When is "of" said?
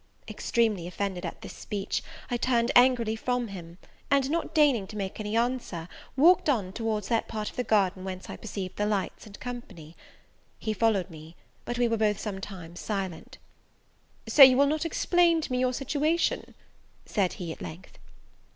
7.51-7.55